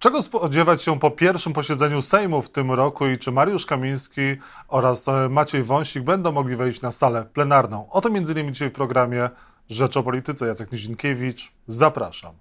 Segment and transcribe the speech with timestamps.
[0.00, 4.36] Czego spodziewać się po pierwszym posiedzeniu Sejmu w tym roku i czy Mariusz Kamiński
[4.68, 7.90] oraz e, Maciej Wąsik będą mogli wejść na salę plenarną?
[7.90, 9.30] O to innymi dzisiaj w programie
[9.68, 10.46] Rzecz o Polityce.
[10.46, 12.34] Jacek Nizinkiewicz, zapraszam.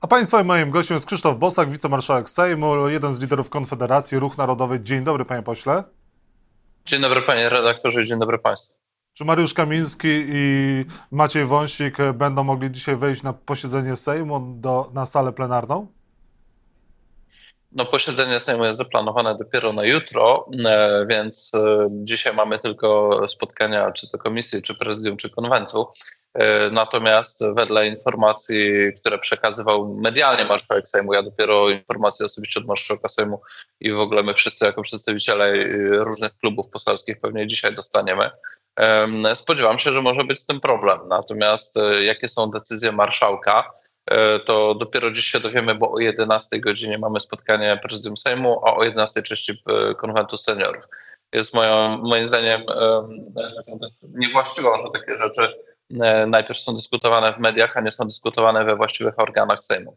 [0.00, 4.80] A Państwa moim gościem jest Krzysztof Bosak, wicemarszałek Sejmu, jeden z liderów Konfederacji Ruch Narodowy.
[4.80, 5.84] Dzień dobry, panie pośle.
[6.86, 8.89] Dzień dobry, panie redaktorze, dzień dobry państwu.
[9.14, 15.06] Czy Mariusz Kamiński i Maciej Wąsik będą mogli dzisiaj wejść na posiedzenie Sejmu do, na
[15.06, 15.86] salę plenarną?
[17.72, 23.92] No, posiedzenie Sejmu jest zaplanowane dopiero na jutro, e, więc e, dzisiaj mamy tylko spotkania
[23.92, 25.88] czy to komisji, czy prezydium, czy konwentu.
[26.34, 33.08] E, natomiast wedle informacji, które przekazywał medialnie marszałek Sejmu, ja dopiero informacje osobiście od marszałka
[33.08, 33.40] Sejmu
[33.80, 35.54] i w ogóle my wszyscy jako przedstawiciele
[36.04, 38.30] różnych klubów poselskich pewnie dzisiaj dostaniemy.
[39.34, 41.00] Spodziewam się, że może być z tym problem.
[41.08, 43.70] Natomiast jakie są decyzje marszałka,
[44.10, 48.76] E, to dopiero dziś się dowiemy, bo o 11 godzinie mamy spotkanie prezydium Sejmu, a
[48.76, 50.84] o 11 części e, konwentu seniorów.
[51.32, 53.08] Jest moją, moim zdaniem e,
[54.14, 55.54] niewłaściwą, że takie rzeczy
[56.26, 59.96] najpierw są dyskutowane w mediach, a nie są dyskutowane we właściwych organach Sejmu.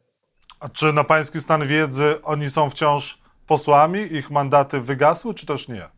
[0.59, 4.15] A czy na pański stan wiedzy oni są wciąż posłami?
[4.15, 5.89] Ich mandaty wygasły, czy też nie?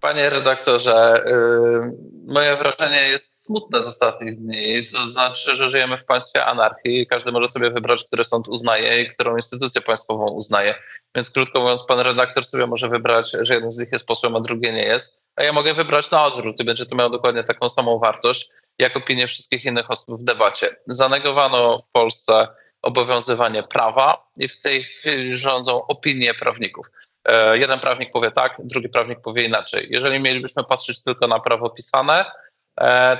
[0.00, 1.92] Panie redaktorze, yy,
[2.26, 4.86] moje wrażenie jest smutne z ostatnich dni.
[4.92, 9.02] To znaczy, że żyjemy w państwie anarchii i każdy może sobie wybrać, który sąd uznaje
[9.02, 10.74] i którą instytucję państwową uznaje.
[11.14, 14.40] Więc krótko mówiąc, pan redaktor sobie może wybrać, że jeden z nich jest posłem, a
[14.40, 15.22] drugie nie jest.
[15.36, 18.96] A ja mogę wybrać na odwrót i będzie to miało dokładnie taką samą wartość, jak
[18.96, 20.76] opinie wszystkich innych osób w debacie.
[20.86, 22.48] Zanegowano w Polsce
[22.82, 26.86] obowiązywanie prawa i w tej chwili rządzą opinie prawników.
[27.24, 29.86] E, jeden prawnik powie tak, drugi prawnik powie inaczej.
[29.90, 32.24] Jeżeli mielibyśmy patrzeć tylko na prawo pisane,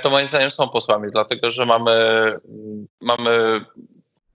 [0.01, 1.93] to moim zdaniem są posłami, dlatego że mamy,
[3.01, 3.65] mamy,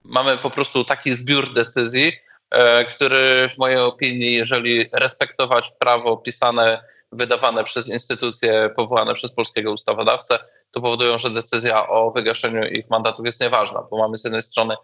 [0.03, 2.13] mamy po prostu taki zbiór decyzji,
[2.51, 9.71] e, który w mojej opinii, jeżeli respektować prawo pisane, wydawane przez instytucje powołane przez polskiego
[9.71, 10.39] ustawodawcę,
[10.71, 14.75] to powodują, że decyzja o wygaszeniu ich mandatów jest nieważna, bo mamy z jednej strony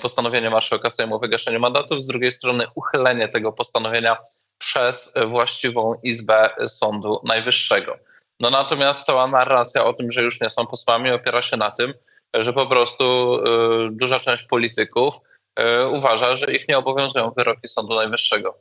[0.00, 4.16] postanowienie marszałka Sejmu o wygaszeniu mandatów, z drugiej strony uchylenie tego postanowienia
[4.58, 7.98] przez właściwą izbę Sądu Najwyższego.
[8.42, 11.94] No natomiast cała narracja o tym, że już nie są posłami, opiera się na tym,
[12.34, 13.04] że po prostu
[13.34, 15.14] y, duża część polityków
[15.60, 18.54] y, uważa, że ich nie obowiązują wyroki Sądu Najwyższego.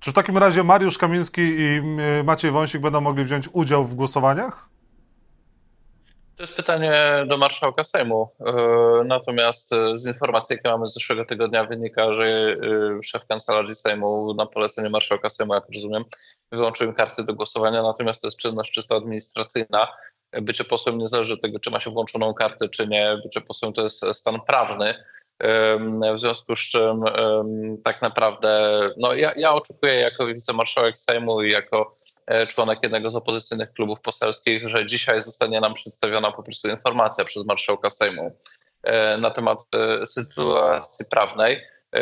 [0.00, 1.80] Czy w takim razie Mariusz Kamiński i
[2.20, 4.68] y, Maciej Wąsik będą mogli wziąć udział w głosowaniach?
[6.36, 6.94] To jest pytanie
[7.26, 8.28] do marszałka Sejmu.
[8.40, 8.52] E,
[9.04, 12.56] natomiast e, z informacji, jakie mamy z zeszłego tygodnia, wynika, że e,
[13.02, 16.04] szef kancelarii Sejmu na polecenie marszałka Sejmu, jak rozumiem,
[16.52, 17.82] wyłączył im karty do głosowania.
[17.82, 19.88] Natomiast to jest czynność czysto administracyjna.
[20.42, 23.18] Bycie posłem nie zależy od tego, czy ma się włączoną kartę, czy nie.
[23.24, 24.94] Bycie posłem to jest stan prawny.
[26.14, 27.04] W związku z czym
[27.84, 31.90] tak naprawdę no ja, ja oczekuję jako wicemarszałek Sejmu i jako
[32.48, 37.44] członek jednego z opozycyjnych klubów poselskich, że dzisiaj zostanie nam przedstawiona po prostu informacja przez
[37.44, 38.38] marszałka Sejmu
[38.82, 41.60] e, na temat e, sytuacji prawnej.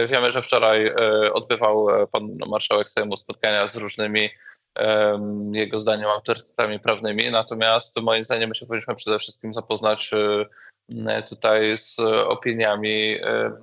[0.08, 0.94] Wiemy, że wczoraj
[1.32, 4.30] odbywał pan marszałek Sejmu spotkania z różnymi
[5.52, 10.10] jego zdaniem autorytetami prawnymi, natomiast moim zdaniem my się powinniśmy przede wszystkim zapoznać
[11.28, 11.96] tutaj z
[12.26, 13.16] opiniami,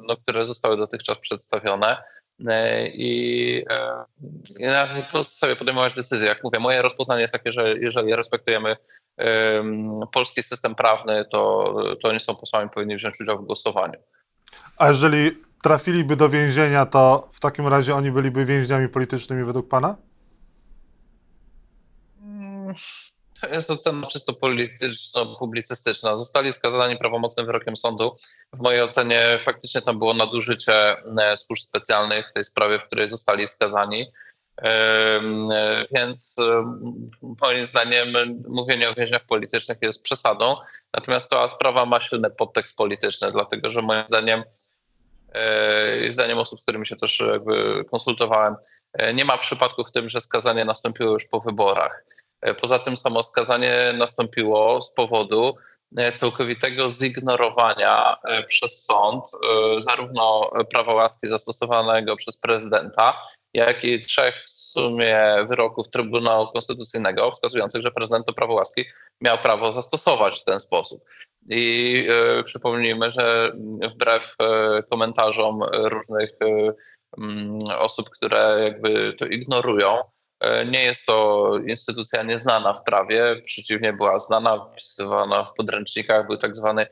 [0.08, 2.04] no, które zostały dotychczas przedstawione.
[2.94, 3.64] I,
[4.60, 6.28] i na podstawie podejmować decyzje.
[6.28, 8.76] Jak mówię, moje rozpoznanie jest takie, że jeżeli respektujemy
[9.18, 14.00] um, polski system prawny, to, to oni są posłami, powinni wziąć udział w głosowaniu.
[14.78, 15.32] A jeżeli
[15.64, 19.96] trafiliby do więzienia, to w takim razie oni byliby więźniami politycznymi według pana?
[23.42, 26.16] To jest ocena czysto polityczno-publicystyczna.
[26.16, 28.16] Zostali skazani prawomocnym wyrokiem sądu.
[28.54, 33.08] W mojej ocenie faktycznie tam było nadużycie e, służb specjalnych w tej sprawie, w której
[33.08, 34.06] zostali skazani.
[34.62, 35.20] E,
[35.92, 36.64] więc e,
[37.42, 40.56] moim zdaniem mówienie o więźniach politycznych jest przesadą.
[40.94, 44.44] Natomiast ta sprawa ma silny podtekst polityczny, dlatego że moim zdaniem
[46.10, 47.24] zdaniem osób, z którymi się też
[47.92, 48.56] konsultowałem,
[49.14, 52.04] nie ma przypadku w tym, że skazanie nastąpiło już po wyborach.
[52.42, 55.56] E, poza tym samo skazanie nastąpiło z powodu
[55.98, 59.26] e, całkowitego zignorowania e, przez sąd
[59.78, 63.22] zarówno prawa łaski zastosowanego przez prezydenta,
[63.54, 68.86] jak i trzech w sumie wyroków Trybunału Konstytucyjnego wskazujących, że prezydent to prawo łaski
[69.22, 71.04] miał prawo zastosować w ten sposób.
[71.50, 72.08] I
[72.46, 73.52] przypomnijmy, że
[73.90, 74.36] wbrew
[74.90, 80.04] komentarzom różnych y, osób, które jakby to ignorują,
[80.66, 86.56] nie jest to instytucja nieznana w prawie, przeciwnie, była znana, wpisywana w podręcznikach, był tak
[86.56, 86.88] zwany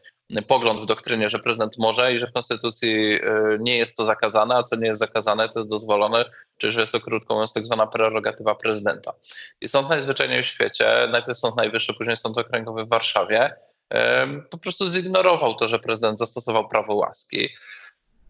[0.48, 3.19] pogląd w doktrynie, że prezydent może i że w konstytucji
[3.60, 6.25] nie jest to zakazane, a co nie jest zakazane, to jest dozwolone,
[6.57, 9.13] czyli że jest to krótko mówiąc tak zwana prerogatywa prezydenta.
[9.62, 13.56] I Sąd Najzwyczajniej w świecie, najpierw Sąd Najwyższy, później Sąd Okręgowy w Warszawie,
[14.50, 17.50] po prostu zignorował to, że prezydent zastosował prawo łaski.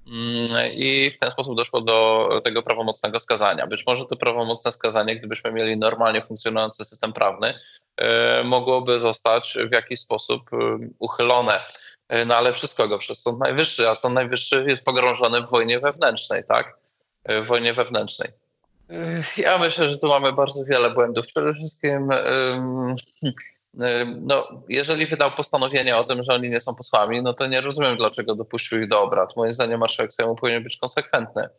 [0.07, 3.67] Mm, I w ten sposób doszło do tego prawomocnego skazania.
[3.67, 7.53] Być może to prawomocne skazanie, gdybyśmy mieli normalnie funkcjonujący system prawny,
[7.97, 10.57] e, mogłoby zostać w jakiś sposób e,
[10.99, 11.59] uchylone.
[12.07, 12.97] E, no ale przez kogo?
[12.97, 16.77] Przez Sąd Najwyższy, a Sąd Najwyższy jest pogrążony w wojnie wewnętrznej, tak?
[17.25, 18.29] W wojnie wewnętrznej.
[19.37, 21.27] Ja myślę, że tu mamy bardzo wiele błędów.
[21.27, 22.09] Przede wszystkim
[24.21, 27.97] no, jeżeli wydał postanowienie o tym, że oni nie są posłami, no to nie rozumiem,
[27.97, 29.37] dlaczego dopuścił ich do obrad.
[29.37, 31.49] Moim zdaniem marszałek Sejmu powinien być konsekwentny.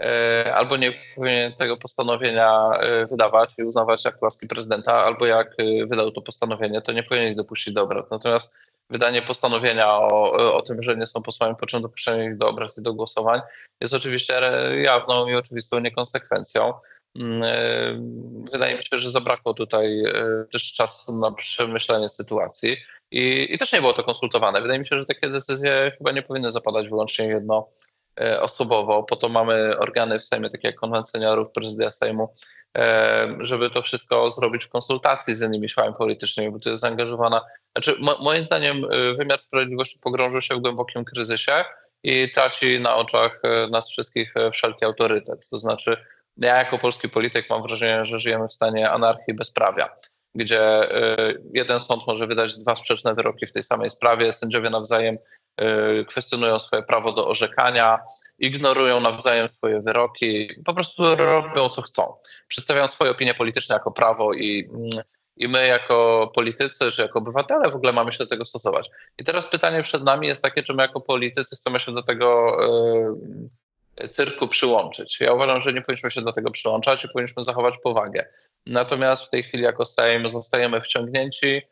[0.00, 5.46] E, albo nie powinien tego postanowienia e, wydawać i uznawać jak łaski prezydenta, albo jak
[5.58, 8.10] e, wydał to postanowienie, to nie powinien ich dopuścić do obrad.
[8.10, 8.56] Natomiast
[8.90, 12.78] wydanie postanowienia o, o tym, że nie są posłami, po czym dopuszczenie ich do obrad
[12.78, 13.40] i do głosowań,
[13.80, 14.40] jest oczywiście
[14.82, 16.72] jawną i oczywistą niekonsekwencją.
[17.16, 20.12] Mm, e, wydaje mi się, że zabrakło tutaj e,
[20.52, 22.76] też czasu na przemyślenie sytuacji
[23.10, 24.62] i, i też nie było to konsultowane.
[24.62, 27.68] Wydaje mi się, że takie decyzje chyba nie powinny zapadać wyłącznie jedno
[28.20, 29.02] e, osobowo.
[29.02, 31.12] Po to mamy organy w Sejmie, takie jak konwent
[31.54, 32.28] prezydia Sejmu,
[33.40, 37.40] żeby to wszystko zrobić w konsultacji z innymi siłami politycznymi, bo tu jest zaangażowana.
[37.76, 38.86] Znaczy, moim zdaniem
[39.16, 41.64] wymiar sprawiedliwości pogrążył się w głębokim kryzysie
[42.02, 45.48] i traci na oczach nas wszystkich wszelki autorytet.
[45.50, 45.96] To znaczy
[46.42, 49.88] ja jako polski polityk mam wrażenie, że żyjemy w stanie anarchii bezprawia,
[50.34, 50.92] gdzie
[51.28, 55.18] y, jeden sąd może wydać dwa sprzeczne wyroki w tej samej sprawie, sędziowie nawzajem
[55.60, 57.98] y, kwestionują swoje prawo do orzekania,
[58.38, 62.14] ignorują nawzajem swoje wyroki, po prostu robią co chcą.
[62.48, 65.02] Przedstawiają swoje opinie polityczne jako prawo i mm,
[65.36, 68.90] i my jako politycy, czy jako obywatele w ogóle mamy się do tego stosować.
[69.18, 72.58] I teraz pytanie przed nami jest takie, czy my jako politycy chcemy się do tego
[72.64, 73.48] y,
[74.10, 75.20] cyrku przyłączyć.
[75.20, 78.28] Ja uważam, że nie powinniśmy się do tego przyłączać i powinniśmy zachować powagę.
[78.66, 81.62] Natomiast w tej chwili jako Sejm zostajemy wciągnięci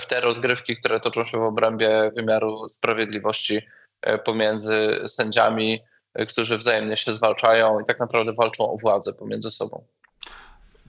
[0.00, 3.62] w te rozgrywki, które toczą się w obrębie wymiaru sprawiedliwości
[4.02, 5.80] e, pomiędzy sędziami,
[6.14, 9.84] e, którzy wzajemnie się zwalczają i tak naprawdę walczą o władzę pomiędzy sobą.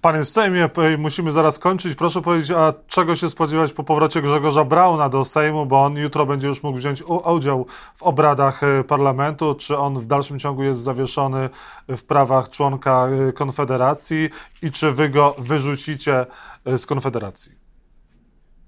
[0.02, 1.96] Panie Sejmie, musimy zaraz kończyć.
[1.96, 6.26] Proszę powiedzieć, a czego się spodziewać po powrocie Grzegorza Brauna do Sejmu, bo on jutro
[6.26, 7.66] będzie już mógł wziąć udział
[7.96, 9.56] w obradach e, parlamentu.
[9.56, 11.50] Czy on w dalszym ciągu jest zawieszony
[11.88, 14.30] w prawach członka e, Konfederacji
[14.62, 16.26] i czy wy go wyrzucicie
[16.66, 17.61] e, z Konfederacji?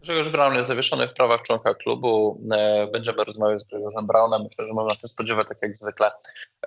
[0.03, 2.41] Grzegorz Braun jest zawieszony w prawach członka klubu.
[2.51, 4.43] E, będziemy rozmawiać z Grzegorzem Braunem.
[4.43, 6.11] Myślę, że można się spodziewać, tak jak zwykle,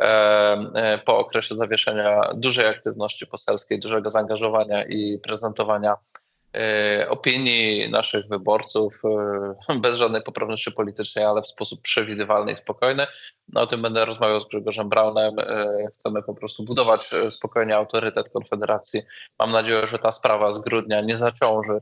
[0.00, 0.04] e,
[0.74, 5.96] e, po okresie zawieszenia dużej aktywności poselskiej, dużego zaangażowania i prezentowania
[7.08, 9.02] opinii naszych wyborców
[9.82, 13.06] bez żadnej poprawności politycznej, ale w sposób przewidywalny i spokojny.
[13.48, 15.36] No, o tym będę rozmawiał z Grzegorzem Braunem.
[15.98, 19.02] Chcemy po prostu budować spokojnie autorytet Konfederacji.
[19.38, 21.80] Mam nadzieję, że ta sprawa z grudnia nie zaciąży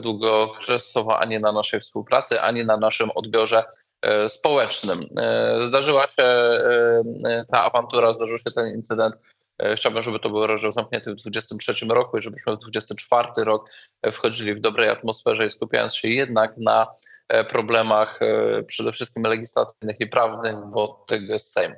[0.00, 3.64] długookresowo ani na naszej współpracy, ani na naszym odbiorze
[4.02, 5.00] e, społecznym.
[5.18, 9.14] E, zdarzyła się e, ta awantura, zdarzył się ten incydent.
[9.76, 13.70] Chciałbym, żeby to był rozdział zamknięty w 2023 roku i żebyśmy w 2024 rok
[14.12, 16.86] wchodzili w dobrej atmosferze i skupiając się jednak na
[17.48, 18.20] problemach
[18.66, 21.74] przede wszystkim legislacyjnych i prawnych, bo tego jest Sejm.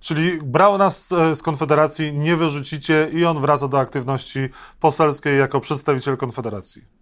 [0.00, 4.48] Czyli brał nas z Konfederacji, nie wyrzucicie i on wraca do aktywności
[4.80, 7.01] poselskiej jako przedstawiciel Konfederacji.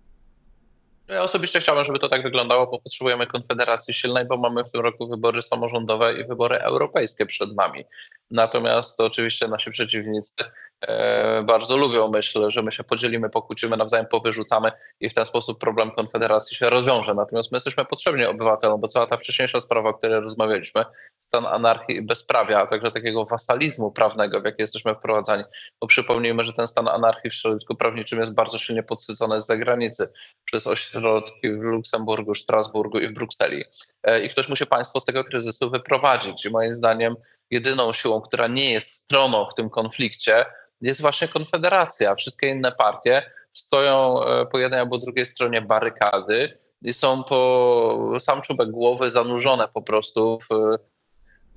[1.10, 4.80] Ja osobiście chciałbym, żeby to tak wyglądało, bo potrzebujemy konfederacji silnej, bo mamy w tym
[4.80, 7.84] roku wybory samorządowe i wybory europejskie przed nami.
[8.30, 10.34] Natomiast oczywiście nasi przeciwnicy
[10.80, 15.60] e, bardzo lubią myśl, że my się podzielimy, pokłócimy, nawzajem powyrzucamy i w ten sposób
[15.60, 17.14] problem konfederacji się rozwiąże.
[17.14, 20.84] Natomiast my jesteśmy potrzebni obywatelom, bo cała ta wcześniejsza sprawa, o której rozmawialiśmy,
[21.30, 25.44] stan anarchii i bezprawia, a także takiego wasalizmu prawnego, w jaki jesteśmy wprowadzani.
[25.80, 30.12] Bo przypomnijmy, że ten stan anarchii w środowisku prawniczym jest bardzo silnie podsycony z zagranicy
[30.44, 33.64] przez ośrodki w Luksemburgu, Strasburgu i w Brukseli.
[34.02, 36.46] E, I ktoś musi państwo z tego kryzysu wyprowadzić.
[36.46, 37.14] I moim zdaniem
[37.50, 40.44] jedyną siłą, która nie jest stroną w tym konflikcie,
[40.80, 42.14] jest właśnie Konfederacja.
[42.14, 43.22] Wszystkie inne partie
[43.52, 49.68] stoją e, po jednej albo drugiej stronie barykady i są po sam czubek głowy zanurzone
[49.68, 50.78] po prostu w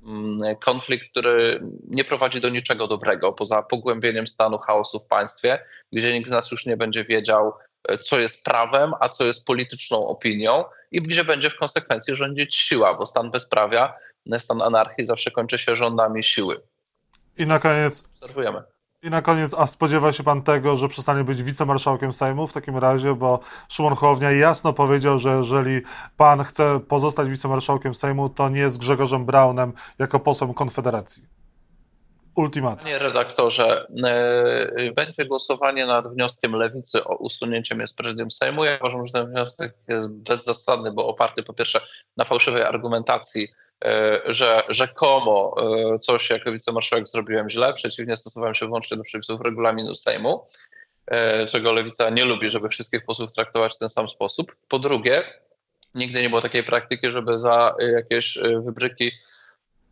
[0.04, 5.58] Mm, konflikt, który nie prowadzi do niczego dobrego, poza pogłębieniem stanu chaosu w państwie,
[5.92, 7.52] gdzie nikt z nas już nie będzie wiedział,
[8.02, 12.94] co jest prawem, a co jest polityczną opinią i gdzie będzie w konsekwencji rządzić siła,
[12.94, 13.94] bo stan bezprawia,
[14.38, 16.60] stan anarchii zawsze kończy się rządami siły.
[17.38, 18.04] I na koniec.
[18.14, 18.62] Obserwujemy.
[19.02, 22.78] I na koniec, a spodziewa się pan tego, że przestanie być wicemarszałkiem Sejmu w takim
[22.78, 25.80] razie, bo Szymon Hołownia jasno powiedział, że jeżeli
[26.16, 31.22] pan chce pozostać wicemarszałkiem Sejmu, to nie z Grzegorzem Braunem jako posłem Konfederacji.
[32.36, 32.78] Ultimatum.
[32.78, 38.64] Panie redaktorze, e, będzie głosowanie nad wnioskiem Lewicy o usunięcie mnie z prezydium Sejmu.
[38.64, 41.80] Ja uważam, że ten wniosek jest bezzasadny, bo oparty po pierwsze
[42.16, 43.48] na fałszywej argumentacji,
[43.84, 45.54] e, że rzekomo
[45.94, 47.74] e, coś jako wicemarszałek zrobiłem źle.
[47.74, 50.46] Przeciwnie, stosowałem się wyłącznie do przepisów regulaminu Sejmu,
[51.48, 54.56] czego Lewica nie lubi, żeby wszystkich posłów traktować w ten sam sposób.
[54.68, 55.24] Po drugie,
[55.94, 59.12] nigdy nie było takiej praktyki, żeby za jakieś wybryki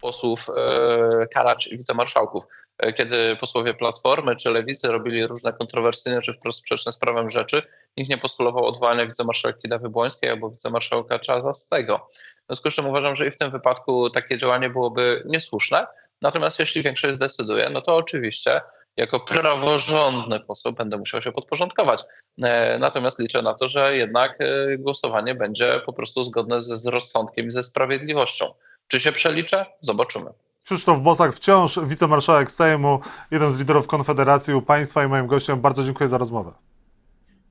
[0.02, 2.44] posłów e, karać wicemarszałków.
[2.78, 7.62] E, kiedy posłowie Platformy czy Lewicy robili różne kontrowersyjne czy wprost sprzeczne z prawem rzeczy,
[7.96, 12.08] nikt nie postulował odwołania wicemarszałki Dawy Błońskiej albo wicemarszałka Czazastego.
[12.42, 15.86] W związku z czym uważam, że i w tym wypadku takie działanie byłoby niesłuszne.
[16.22, 18.60] Natomiast jeśli większość zdecyduje, no to oczywiście
[18.96, 22.04] jako praworządny poseł będę musiał się podporządkować.
[22.42, 24.38] E, natomiast liczę na to, że jednak
[24.78, 28.54] głosowanie będzie po prostu zgodne ze, z rozsądkiem i ze sprawiedliwością.
[28.88, 29.66] Czy się przeliczę?
[29.80, 30.30] Zobaczymy.
[30.64, 35.60] Krzysztof Bosak, wciąż wicemarszałek Sejmu, jeden z liderów Konfederacji u Państwa i moim gościem.
[35.60, 36.52] Bardzo dziękuję za rozmowę.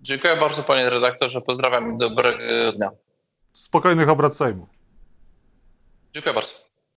[0.02, 2.90] Dziękuję bardzo panie redaktorze, pozdrawiam i dobrego dnia.
[3.54, 4.68] Spokojnych obrad Sejmu.
[6.14, 6.71] Dziękuję bardzo.